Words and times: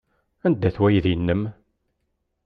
Anda-t 0.45 0.77
weydi-nnem? 0.81 1.43